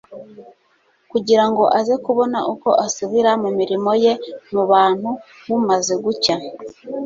kugira 1.11 1.43
ngo 1.49 1.63
aze 1.79 1.95
kubona 2.05 2.39
uko 2.53 2.69
asubira 2.85 3.31
mu 3.41 3.49
mirimo 3.57 3.91
ye 4.03 4.13
mu 4.53 4.63
bantu 4.71 5.09
bumaze 5.47 5.93
gucya. 6.03 6.35